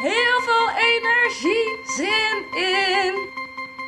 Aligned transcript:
heel 0.00 0.40
veel 0.40 0.68
energie, 0.70 1.80
zin 1.84 2.60
in. 2.62 3.28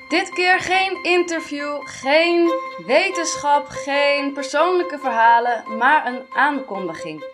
Dit 0.08 0.30
keer 0.30 0.60
geen 0.60 1.02
interview, 1.02 1.80
geen 1.82 2.52
wetenschap, 2.86 3.66
geen 3.68 4.32
persoonlijke 4.32 4.98
verhalen, 4.98 5.76
maar 5.76 6.06
een 6.06 6.26
aankondiging. 6.32 7.24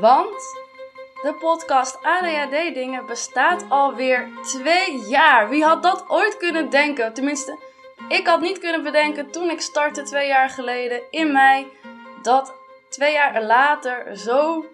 Want 0.00 0.58
de 1.22 1.34
podcast 1.38 1.98
ADHD 2.02 2.74
Dingen 2.74 3.06
bestaat 3.06 3.64
alweer 3.68 4.28
twee 4.42 4.98
jaar. 4.98 5.48
Wie 5.48 5.64
had 5.64 5.82
dat 5.82 6.04
ooit 6.08 6.36
kunnen 6.36 6.70
denken? 6.70 7.14
Tenminste, 7.14 7.58
ik 8.08 8.26
had 8.26 8.40
niet 8.40 8.58
kunnen 8.58 8.82
bedenken 8.82 9.30
toen 9.30 9.50
ik 9.50 9.60
startte 9.60 10.02
twee 10.02 10.26
jaar 10.26 10.50
geleden 10.50 11.02
in 11.10 11.32
mei 11.32 11.66
dat 12.22 12.54
twee 12.88 13.12
jaar 13.12 13.42
later 13.42 14.16
zo 14.16 14.64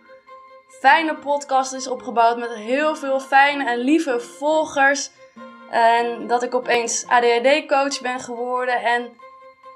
fijne 0.68 1.14
podcast 1.14 1.72
is 1.72 1.88
opgebouwd 1.88 2.38
met 2.38 2.54
heel 2.54 2.96
veel 2.96 3.20
fijne 3.20 3.64
en 3.64 3.78
lieve 3.78 4.20
volgers. 4.20 5.10
En 5.70 6.26
dat 6.26 6.42
ik 6.42 6.54
opeens 6.54 7.06
ADHD-coach 7.06 8.00
ben 8.00 8.20
geworden 8.20 8.82
en 8.82 9.12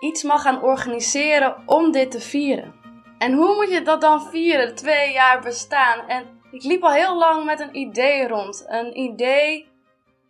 iets 0.01 0.23
mag 0.23 0.43
gaan 0.43 0.63
organiseren 0.63 1.63
om 1.67 1.93
dit 1.93 2.11
te 2.11 2.21
vieren. 2.21 2.75
En 3.19 3.33
hoe 3.33 3.55
moet 3.55 3.71
je 3.71 3.83
dat 3.83 4.01
dan 4.01 4.23
vieren, 4.31 4.75
twee 4.75 5.13
jaar 5.13 5.41
bestaan? 5.41 6.09
En 6.09 6.41
ik 6.51 6.63
liep 6.63 6.83
al 6.83 6.93
heel 6.93 7.17
lang 7.17 7.45
met 7.45 7.61
een 7.61 7.77
idee 7.77 8.29
rond. 8.29 8.65
Een 8.67 8.99
idee 8.99 9.69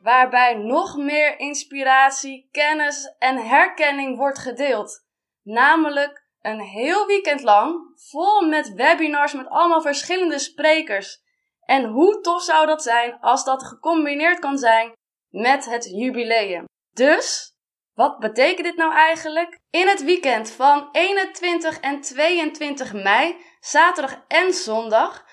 waarbij 0.03 0.55
nog 0.55 0.97
meer 0.97 1.39
inspiratie, 1.39 2.49
kennis 2.53 3.15
en 3.19 3.37
herkenning 3.37 4.17
wordt 4.17 4.39
gedeeld. 4.39 5.05
Namelijk 5.43 6.25
een 6.43 6.61
heel 6.61 7.07
weekend 7.07 7.43
lang 7.43 7.93
vol 8.11 8.41
met 8.41 8.73
webinars 8.75 9.33
met 9.33 9.49
allemaal 9.49 9.81
verschillende 9.81 10.39
sprekers. 10.39 11.23
En 11.61 11.85
hoe 11.85 12.21
tof 12.21 12.43
zou 12.43 12.67
dat 12.67 12.83
zijn 12.83 13.21
als 13.21 13.45
dat 13.45 13.63
gecombineerd 13.63 14.39
kan 14.39 14.59
zijn 14.59 14.93
met 15.29 15.65
het 15.65 15.85
jubileum. 15.85 16.65
Dus, 16.93 17.53
wat 17.95 18.19
betekent 18.19 18.67
dit 18.67 18.77
nou 18.77 18.95
eigenlijk? 18.95 19.59
In 19.71 19.89
het 19.89 20.05
weekend 20.05 20.51
van 20.51 20.89
21 20.93 21.81
en 21.81 22.01
22 22.01 22.93
mei, 22.93 23.37
zaterdag 23.61 24.25
en 24.29 24.53
zondag, 24.53 25.25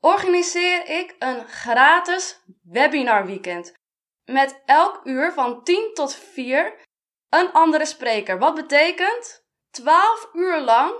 organiseer 0.00 0.88
ik 0.88 1.16
een 1.18 1.46
gratis 1.46 2.40
webinar 2.62 3.26
weekend. 3.26 3.72
Met 4.24 4.62
elk 4.64 5.00
uur 5.04 5.32
van 5.32 5.62
10 5.64 5.90
tot 5.94 6.14
4 6.14 6.86
een 7.28 7.52
andere 7.52 7.84
spreker. 7.84 8.38
Wat 8.38 8.54
betekent 8.54 9.46
12 9.70 10.28
uur 10.32 10.60
lang 10.60 10.92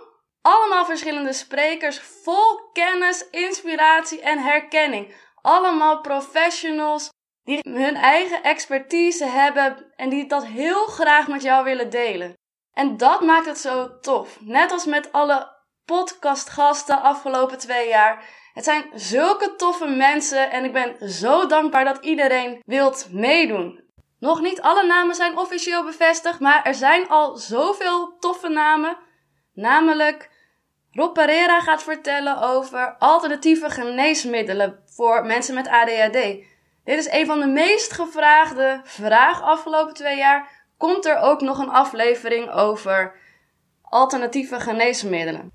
allemaal 0.42 0.84
verschillende 0.84 1.32
sprekers 1.32 2.00
vol 2.00 2.70
kennis, 2.72 3.28
inspiratie 3.30 4.20
en 4.20 4.38
herkenning. 4.38 5.14
Allemaal 5.40 6.00
professionals 6.00 7.10
die 7.44 7.58
hun 7.62 7.94
eigen 7.94 8.42
expertise 8.42 9.24
hebben 9.24 9.92
en 9.96 10.08
die 10.08 10.26
dat 10.26 10.46
heel 10.46 10.86
graag 10.86 11.28
met 11.28 11.42
jou 11.42 11.64
willen 11.64 11.90
delen. 11.90 12.32
En 12.72 12.96
dat 12.96 13.20
maakt 13.20 13.46
het 13.46 13.58
zo 13.58 13.98
tof. 14.00 14.40
Net 14.40 14.72
als 14.72 14.84
met 14.84 15.12
alle 15.12 15.56
podcastgasten 15.84 17.02
afgelopen 17.02 17.58
twee 17.58 17.88
jaar. 17.88 18.24
Het 18.52 18.64
zijn 18.64 18.90
zulke 18.94 19.54
toffe 19.56 19.86
mensen 19.86 20.50
en 20.50 20.64
ik 20.64 20.72
ben 20.72 21.10
zo 21.10 21.46
dankbaar 21.46 21.84
dat 21.84 22.04
iedereen 22.04 22.62
wilt 22.64 23.08
meedoen. 23.10 23.87
Nog 24.18 24.40
niet 24.40 24.60
alle 24.60 24.86
namen 24.86 25.14
zijn 25.14 25.38
officieel 25.38 25.84
bevestigd, 25.84 26.40
maar 26.40 26.64
er 26.64 26.74
zijn 26.74 27.08
al 27.08 27.36
zoveel 27.36 28.16
toffe 28.18 28.48
namen. 28.48 28.96
Namelijk 29.54 30.30
Rob 30.92 31.12
Pereira 31.14 31.60
gaat 31.60 31.82
vertellen 31.82 32.40
over 32.40 32.96
alternatieve 32.98 33.70
geneesmiddelen 33.70 34.82
voor 34.86 35.26
mensen 35.26 35.54
met 35.54 35.68
ADHD. 35.68 36.46
Dit 36.84 36.98
is 36.98 37.10
een 37.10 37.26
van 37.26 37.40
de 37.40 37.46
meest 37.46 37.92
gevraagde 37.92 38.80
vragen 38.84 39.44
afgelopen 39.44 39.94
twee 39.94 40.16
jaar. 40.16 40.66
Komt 40.78 41.06
er 41.06 41.16
ook 41.16 41.40
nog 41.40 41.58
een 41.58 41.70
aflevering 41.70 42.50
over 42.50 43.14
alternatieve 43.82 44.60
geneesmiddelen? 44.60 45.52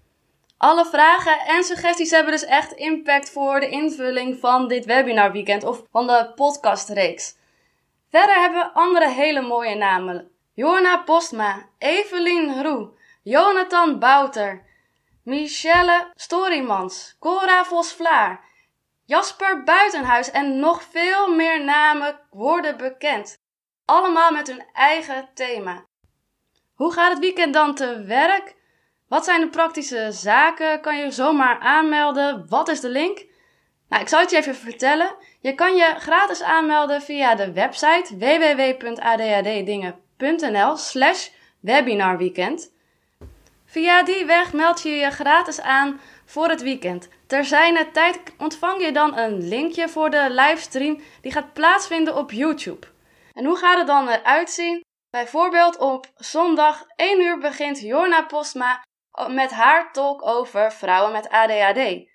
Alle 0.58 0.86
vragen 0.86 1.40
en 1.40 1.64
suggesties 1.64 2.12
hebben 2.12 2.32
dus 2.32 2.46
echt 2.46 2.72
impact 2.72 3.30
voor 3.32 3.60
de 3.60 3.70
invulling 3.70 4.40
van 4.40 4.68
dit 4.68 4.86
webinarweekend 4.86 5.64
of 5.64 5.84
van 5.92 6.08
de 6.08 6.32
podcastreeks. 6.36 7.36
Verder 8.14 8.42
hebben 8.42 8.60
we 8.60 8.74
andere 8.74 9.10
hele 9.10 9.42
mooie 9.42 9.76
namen. 9.76 10.32
Jorna 10.54 10.98
Postma, 10.98 11.70
Evelien 11.78 12.64
Roe, 12.64 12.90
Jonathan 13.24 14.00
Bouter, 14.00 14.66
Michelle 15.24 16.12
Storymans, 16.16 17.16
Cora 17.20 17.64
Vos-Vlaar, 17.66 18.40
Jasper 19.06 19.64
Buitenhuis 19.64 20.32
en 20.32 20.60
nog 20.60 20.84
veel 20.84 21.34
meer 21.34 21.64
namen 21.64 22.20
worden 22.30 22.78
bekend. 22.78 23.38
Allemaal 23.86 24.32
met 24.32 24.48
hun 24.48 24.66
eigen 24.74 25.30
thema. 25.34 25.86
Hoe 26.74 26.94
gaat 26.94 27.10
het 27.10 27.20
weekend 27.20 27.54
dan 27.54 27.76
te 27.76 28.04
werk? 28.04 28.56
Wat 29.08 29.26
zijn 29.26 29.42
de 29.42 29.50
praktische 29.50 30.12
zaken? 30.12 30.82
Kan 30.82 30.98
je 30.98 31.12
zomaar 31.12 31.60
aanmelden? 31.60 32.46
Wat 32.50 32.68
is 32.68 32.80
de 32.80 32.90
link? 32.90 33.26
Nou, 33.94 34.06
ik 34.06 34.12
zal 34.12 34.20
het 34.20 34.32
je 34.32 34.38
even 34.38 34.56
vertellen. 34.56 35.16
Je 35.40 35.56
kan 35.56 35.76
je 35.76 35.96
gratis 35.98 36.42
aanmelden 36.42 37.02
via 37.02 37.36
de 37.36 37.52
website 37.52 38.18
www.adhddingen.nl 38.18 40.78
slash 40.78 41.30
webinarweekend. 41.60 42.74
Via 43.66 44.04
die 44.04 44.26
weg 44.26 44.54
meld 44.54 44.82
je 44.82 44.90
je 44.90 45.12
gratis 45.12 45.62
aan 45.62 46.02
voor 46.26 46.50
het 46.50 46.62
weekend. 46.62 47.10
Ter 47.28 47.46
zijner 47.46 47.92
tijd 47.92 48.22
ontvang 48.38 48.86
je 48.86 48.92
dan 48.92 49.18
een 49.18 49.48
linkje 49.48 49.90
voor 49.90 50.10
de 50.10 50.28
livestream 50.30 51.02
die 51.22 51.32
gaat 51.32 51.54
plaatsvinden 51.54 52.16
op 52.16 52.32
YouTube. 52.32 52.88
En 53.34 53.46
hoe 53.46 53.58
gaat 53.58 53.78
het 53.78 53.88
dan 53.88 54.10
eruit 54.10 54.50
zien? 54.50 54.84
Bijvoorbeeld 55.10 55.78
op 55.78 56.08
zondag 56.16 56.86
1 56.96 57.22
uur 57.22 57.38
begint 57.38 57.80
Jorna 57.80 58.24
Postma 58.24 58.84
met 59.28 59.52
haar 59.52 59.92
talk 59.92 60.28
over 60.28 60.72
vrouwen 60.72 61.12
met 61.12 61.30
ADHD. 61.30 62.12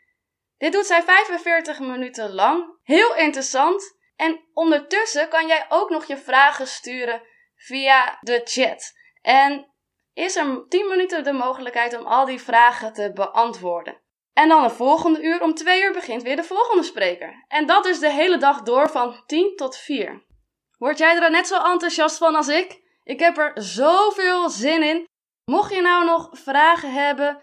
Dit 0.58 0.72
doet 0.72 0.86
zij 0.86 1.02
45 1.02 1.80
minuten 1.80 2.34
lang. 2.34 2.78
Heel 2.82 3.16
interessant. 3.16 3.96
En 4.16 4.44
ondertussen 4.54 5.28
kan 5.28 5.46
jij 5.46 5.66
ook 5.68 5.90
nog 5.90 6.04
je 6.04 6.16
vragen 6.16 6.66
sturen 6.66 7.22
via 7.56 8.18
de 8.20 8.40
chat. 8.44 8.92
En 9.22 9.72
is 10.12 10.36
er 10.36 10.64
10 10.68 10.88
minuten 10.88 11.24
de 11.24 11.32
mogelijkheid 11.32 11.98
om 11.98 12.06
al 12.06 12.24
die 12.24 12.40
vragen 12.40 12.92
te 12.92 13.12
beantwoorden. 13.14 14.00
En 14.32 14.48
dan 14.48 14.62
de 14.62 14.70
volgende 14.70 15.22
uur, 15.22 15.42
om 15.42 15.54
2 15.54 15.82
uur 15.82 15.92
begint 15.92 16.22
weer 16.22 16.36
de 16.36 16.44
volgende 16.44 16.82
spreker. 16.82 17.44
En 17.48 17.66
dat 17.66 17.86
is 17.86 17.98
de 17.98 18.10
hele 18.10 18.36
dag 18.36 18.62
door 18.62 18.90
van 18.90 19.22
10 19.26 19.56
tot 19.56 19.76
4. 19.76 20.26
Word 20.78 20.98
jij 20.98 21.22
er 21.22 21.30
net 21.30 21.46
zo 21.46 21.62
enthousiast 21.62 22.18
van 22.18 22.34
als 22.34 22.48
ik? 22.48 22.82
Ik 23.04 23.20
heb 23.20 23.38
er 23.38 23.52
zoveel 23.54 24.50
zin 24.50 24.82
in. 24.82 25.06
Mocht 25.44 25.74
je 25.74 25.80
nou 25.80 26.04
nog 26.04 26.28
vragen 26.32 26.92
hebben, 26.92 27.42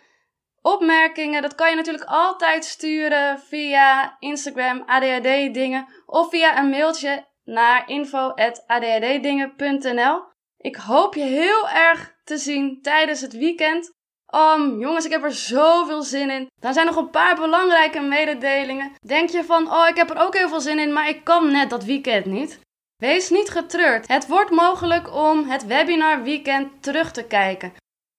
opmerkingen, 0.66 1.42
dat 1.42 1.56
kan 1.56 1.70
je 1.70 1.76
natuurlijk 1.76 2.10
altijd 2.10 2.66
sturen 2.66 3.40
via 3.40 4.16
Instagram 4.20 4.84
ADHD 4.86 5.54
dingen 5.54 5.88
of 6.06 6.30
via 6.30 6.58
een 6.58 6.70
mailtje 6.70 7.26
naar 7.44 7.90
info@adhddingen.nl. 7.90 10.24
Ik 10.58 10.76
hoop 10.76 11.16
je 11.16 11.24
heel 11.24 11.70
erg 11.70 12.16
te 12.24 12.38
zien 12.38 12.82
tijdens 12.82 13.22
het 13.22 13.34
weekend. 13.34 13.94
Um, 14.36 14.80
jongens, 14.80 15.06
ik 15.06 15.12
heb 15.12 15.24
er 15.24 15.34
zoveel 15.34 16.02
zin 16.02 16.30
in. 16.30 16.48
Dan 16.62 16.74
zijn 16.74 16.86
nog 16.86 16.96
een 16.96 17.10
paar 17.10 17.36
belangrijke 17.36 18.00
mededelingen. 18.00 18.92
Denk 19.08 19.30
je 19.30 19.44
van, 19.44 19.72
oh, 19.72 19.88
ik 19.88 19.96
heb 19.96 20.10
er 20.10 20.26
ook 20.26 20.38
heel 20.38 20.50
veel 20.50 20.62
zin 20.62 20.80
in, 20.80 20.94
maar 20.94 21.10
ik 21.10 21.24
kan 21.24 21.52
net 21.52 21.70
dat 21.70 21.84
weekend 21.84 22.26
niet. 22.26 22.60
Wees 22.96 23.30
niet 23.30 23.50
getreurd. 23.50 24.08
Het 24.08 24.28
wordt 24.28 24.52
mogelijk 24.52 25.14
om 25.14 25.50
het 25.50 25.66
webinar 25.66 26.24
weekend 26.24 26.84
terug 26.84 27.12
te 27.12 27.24
kijken. 27.24 27.74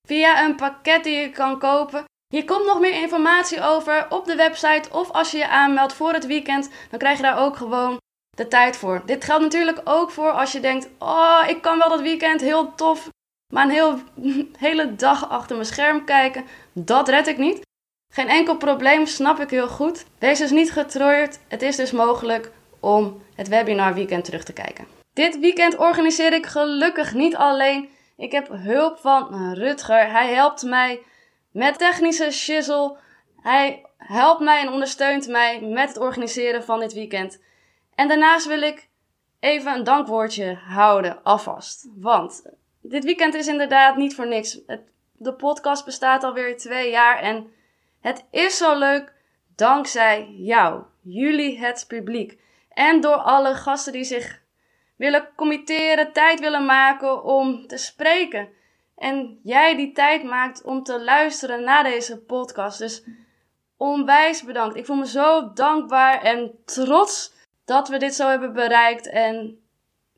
Via 0.07 0.45
een 0.45 0.57
pakket 0.57 1.05
die 1.05 1.17
je 1.17 1.31
kan 1.31 1.59
kopen. 1.59 2.05
Hier 2.37 2.45
komt 2.45 2.67
nog 2.67 2.81
meer 2.81 3.03
informatie 3.03 3.63
over 3.63 4.07
op 4.09 4.27
de 4.27 4.35
website 4.35 4.89
of 4.93 5.11
als 5.11 5.31
je 5.31 5.39
je 5.39 5.49
aanmeldt 5.49 5.93
voor 5.93 6.13
het 6.13 6.27
weekend, 6.27 6.71
dan 6.91 6.99
krijg 6.99 7.17
je 7.17 7.23
daar 7.23 7.39
ook 7.39 7.57
gewoon 7.57 8.01
de 8.37 8.49
tijd 8.49 8.77
voor. 8.77 9.03
Dit 9.07 9.25
geldt 9.25 9.43
natuurlijk 9.43 9.81
ook 9.85 10.11
voor 10.11 10.31
als 10.31 10.53
je 10.53 10.61
denkt: 10.61 10.89
"Oh, 10.99 11.45
ik 11.49 11.63
kan 11.63 11.79
wel 11.79 11.89
dat 11.89 12.01
weekend 12.01 12.41
heel 12.41 12.75
tof, 12.75 13.09
maar 13.53 13.65
een 13.65 13.71
heel, 13.71 13.99
hele 14.67 14.95
dag 14.95 15.29
achter 15.29 15.57
mijn 15.57 15.69
scherm 15.69 16.05
kijken, 16.05 16.45
dat 16.73 17.09
red 17.09 17.27
ik 17.27 17.39
niet." 17.39 17.61
Geen 18.13 18.29
enkel 18.29 18.57
probleem, 18.57 19.07
snap 19.07 19.41
ik 19.41 19.51
heel 19.51 19.69
goed. 19.69 20.05
Wees 20.19 20.39
dus 20.39 20.51
niet 20.51 20.73
getreurd. 20.73 21.39
Het 21.49 21.63
is 21.63 21.77
dus 21.77 21.91
mogelijk 21.91 22.51
om 22.81 23.23
het 23.35 23.49
webinar 23.49 23.95
weekend 23.95 24.25
terug 24.25 24.45
te 24.45 24.53
kijken. 24.53 24.87
Dit 25.13 25.39
weekend 25.39 25.77
organiseer 25.77 26.33
ik 26.33 26.47
gelukkig 26.47 27.15
niet 27.15 27.37
alleen. 27.37 27.89
Ik 28.17 28.33
heb 28.33 28.49
hulp 28.49 28.99
van 28.99 29.53
Rutger. 29.55 30.11
Hij 30.11 30.35
helpt 30.35 30.63
mij 30.63 31.01
met 31.57 31.79
technische 31.79 32.31
shizzle. 32.31 32.97
Hij 33.43 33.85
helpt 33.99 34.41
mij 34.41 34.61
en 34.61 34.73
ondersteunt 34.73 35.29
mij 35.29 35.61
met 35.61 35.89
het 35.89 35.99
organiseren 35.99 36.65
van 36.65 36.81
dit 36.81 36.93
weekend. 36.93 37.43
En 37.95 38.09
daarnaast 38.09 38.47
wil 38.47 38.63
ik 38.63 38.89
even 39.41 39.75
een 39.75 39.85
dankwoordje 39.85 40.55
houden, 40.55 41.23
alvast. 41.23 41.89
Want 41.95 42.43
dit 42.83 43.05
weekend 43.05 43.35
is 43.35 43.47
inderdaad 43.47 43.97
niet 43.97 44.15
voor 44.15 44.27
niks. 44.27 44.59
Het, 44.67 44.81
de 45.13 45.35
podcast 45.35 45.85
bestaat 45.85 46.25
alweer 46.25 46.57
twee 46.57 46.91
jaar 46.91 47.19
en 47.19 47.53
het 48.01 48.25
is 48.31 48.57
zo 48.57 48.79
leuk 48.79 49.13
dankzij 49.55 50.35
jou, 50.39 50.83
jullie 51.03 51.59
het 51.59 51.85
publiek. 51.89 52.39
En 52.69 53.01
door 53.01 53.17
alle 53.17 53.55
gasten 53.55 53.93
die 53.93 54.05
zich 54.05 54.43
willen 54.97 55.29
committeren, 55.37 56.13
tijd 56.13 56.41
willen 56.41 56.65
maken 56.65 57.25
om 57.25 57.67
te 57.67 57.77
spreken. 57.77 58.49
En 58.97 59.41
jij 59.43 59.77
die 59.77 59.93
tijd 59.93 60.23
maakt 60.23 60.63
om 60.63 60.83
te 60.83 61.01
luisteren 61.01 61.65
naar 61.65 61.85
deze 61.85 62.19
podcast. 62.19 62.79
Dus 62.79 63.05
onwijs 63.77 64.43
bedankt. 64.43 64.77
Ik 64.77 64.87
voel 64.87 64.97
me 64.97 65.07
zo 65.07 65.53
dankbaar 65.53 66.23
en 66.23 66.53
trots 66.65 67.33
dat 67.65 67.89
we 67.89 67.99
dit 67.99 68.15
zo 68.15 68.29
hebben 68.29 68.53
bereikt. 68.53 69.09
En 69.09 69.61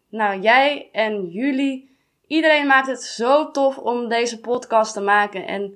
nou, 0.08 0.40
jij 0.40 0.88
en 0.92 1.26
jullie, 1.26 1.96
iedereen 2.26 2.66
maakt 2.66 2.86
het 2.86 3.02
zo 3.02 3.50
tof 3.50 3.78
om 3.78 4.08
deze 4.08 4.40
podcast 4.40 4.92
te 4.92 5.00
maken. 5.00 5.46
En 5.46 5.74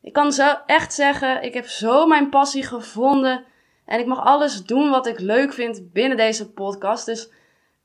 ik 0.00 0.12
kan 0.12 0.32
zo 0.32 0.54
echt 0.66 0.94
zeggen, 0.94 1.42
ik 1.42 1.54
heb 1.54 1.66
zo 1.66 2.06
mijn 2.06 2.28
passie 2.28 2.62
gevonden. 2.62 3.44
En 3.84 4.00
ik 4.00 4.06
mag 4.06 4.24
alles 4.24 4.64
doen 4.64 4.90
wat 4.90 5.06
ik 5.06 5.18
leuk 5.18 5.52
vind 5.52 5.92
binnen 5.92 6.16
deze 6.16 6.52
podcast. 6.52 7.06
Dus 7.06 7.30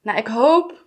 nou, 0.01 0.17
ik 0.17 0.27
hoop 0.27 0.85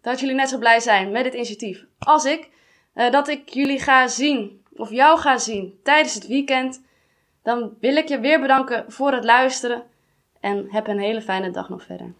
dat 0.00 0.20
jullie 0.20 0.34
net 0.34 0.48
zo 0.48 0.58
blij 0.58 0.80
zijn 0.80 1.10
met 1.10 1.24
dit 1.24 1.34
initiatief 1.34 1.84
als 1.98 2.24
ik. 2.24 2.50
Uh, 2.94 3.10
dat 3.10 3.28
ik 3.28 3.48
jullie 3.48 3.80
ga 3.80 4.08
zien, 4.08 4.64
of 4.76 4.90
jou 4.90 5.18
ga 5.18 5.38
zien, 5.38 5.80
tijdens 5.82 6.14
het 6.14 6.26
weekend. 6.26 6.82
Dan 7.42 7.76
wil 7.80 7.96
ik 7.96 8.08
je 8.08 8.20
weer 8.20 8.40
bedanken 8.40 8.92
voor 8.92 9.12
het 9.12 9.24
luisteren. 9.24 9.82
En 10.40 10.66
heb 10.70 10.86
een 10.86 10.98
hele 10.98 11.22
fijne 11.22 11.50
dag 11.50 11.68
nog 11.68 11.82
verder. 11.82 12.12